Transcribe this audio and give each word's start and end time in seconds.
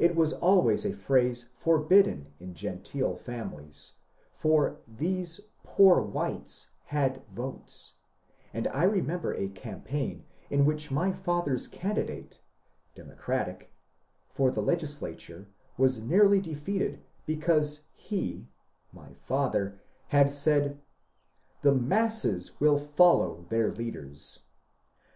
It 0.00 0.16
was 0.16 0.32
al 0.42 0.62
ways 0.62 0.84
a 0.84 0.92
phrase 0.92 1.50
forbidden 1.54 2.26
in 2.40 2.54
genteel 2.54 3.14
families, 3.14 3.92
for 4.32 4.78
these 4.88 5.38
^^ 5.40 5.44
poor 5.62 6.00
whites" 6.02 6.70
had 6.86 7.22
votes, 7.32 7.92
and 8.52 8.66
I 8.66 8.82
remember 8.82 9.32
a 9.32 9.46
campaign 9.48 10.24
in 10.50 10.64
which 10.64 10.90
my 10.90 11.12
father's 11.12 11.68
candidate 11.68 12.40
(Democratic) 12.96 13.70
for 14.28 14.50
the 14.50 14.60
Legislature 14.60 15.46
was 15.78 16.00
nearly 16.00 16.40
defeated 16.40 17.04
because 17.24 17.82
he 17.92 18.48
(my 18.92 19.12
father) 19.12 19.78
had 20.08 20.30
said, 20.30 20.80
The 21.62 21.74
masses 21.76 22.58
will 22.60 22.76
follow 22.80 23.46
their 23.50 23.70
leaders." 23.70 24.40